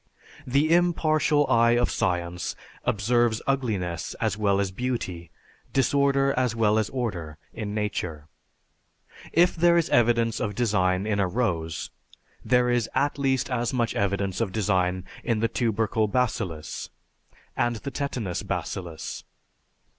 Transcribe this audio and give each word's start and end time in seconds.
The 0.47 0.73
impartial 0.73 1.45
eye 1.47 1.73
of 1.77 1.91
science 1.91 2.55
observes 2.85 3.39
ugliness 3.45 4.15
as 4.15 4.35
well 4.35 4.59
as 4.59 4.71
beauty, 4.71 5.29
disorder 5.73 6.33
as 6.35 6.55
well 6.55 6.79
as 6.79 6.89
order, 6.89 7.37
in 7.53 7.75
nature. 7.75 8.25
If 9.31 9.55
there 9.55 9.77
is 9.77 9.89
evidence 9.89 10.39
of 10.39 10.55
design 10.55 11.05
in 11.05 11.19
a 11.19 11.27
rose, 11.27 11.91
there 12.43 12.67
is 12.71 12.89
at 12.95 13.19
least 13.19 13.51
as 13.51 13.75
much 13.75 13.93
evidence 13.93 14.41
of 14.41 14.51
design 14.51 15.05
in 15.23 15.39
the 15.39 15.47
tubercle 15.47 16.07
bacillus, 16.07 16.89
and 17.55 17.75
the 17.75 17.91
tetanus 17.91 18.41
bacillus. 18.41 19.23